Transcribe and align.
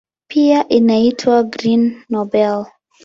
Pia 0.29 0.67
inaitwa 0.67 1.43
"Green 1.43 2.03
Nobel". 2.09 2.65